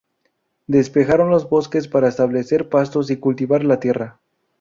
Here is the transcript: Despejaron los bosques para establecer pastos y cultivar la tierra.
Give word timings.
Despejaron 0.65 1.29
los 1.29 1.47
bosques 1.47 1.87
para 1.87 2.07
establecer 2.07 2.69
pastos 2.69 3.11
y 3.11 3.17
cultivar 3.17 3.63
la 3.63 3.79
tierra. 3.79 4.19